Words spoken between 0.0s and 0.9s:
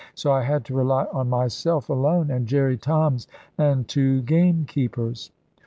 So I had to